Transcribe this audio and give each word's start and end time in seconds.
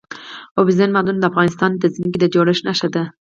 اوبزین 0.57 0.91
معدنونه 0.95 1.21
د 1.21 1.25
افغانستان 1.31 1.71
د 1.77 1.83
ځمکې 1.95 2.17
د 2.21 2.25
جوړښت 2.33 2.63
نښه 2.67 2.87
ده. 2.95 3.03